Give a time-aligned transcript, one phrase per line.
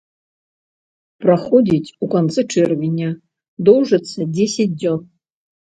[1.25, 3.09] Праходзіць у канцы чэрвеня,
[3.69, 4.99] доўжыцца дзесяць дзён.